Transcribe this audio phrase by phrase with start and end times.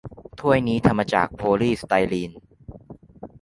[0.39, 2.31] ถ้วยนี้ทำมาจากโพลีสไตรีน